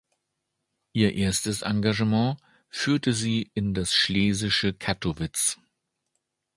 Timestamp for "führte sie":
2.71-3.51